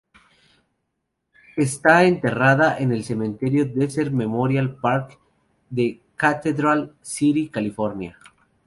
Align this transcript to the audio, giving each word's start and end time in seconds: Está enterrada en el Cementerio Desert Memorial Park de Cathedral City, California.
Está 1.57 2.05
enterrada 2.05 2.75
en 2.79 2.91
el 2.91 3.03
Cementerio 3.03 3.67
Desert 3.67 4.11
Memorial 4.11 4.73
Park 4.77 5.19
de 5.69 6.01
Cathedral 6.17 6.95
City, 7.03 7.49
California. 7.49 8.17